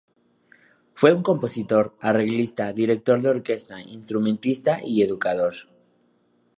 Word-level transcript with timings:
Fue 0.95 1.13
un 1.13 1.21
compositor, 1.21 1.95
arreglista, 1.99 2.73
director 2.73 3.21
de 3.21 3.29
orquesta, 3.29 3.81
instrumentista 3.81 4.79
y 4.83 5.03
educador. 5.03 5.53